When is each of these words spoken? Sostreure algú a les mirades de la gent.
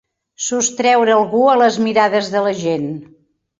Sostreure 0.45 1.13
algú 1.17 1.43
a 1.53 1.59
les 1.63 1.79
mirades 1.89 2.33
de 2.37 2.45
la 2.49 2.57
gent. 2.65 2.91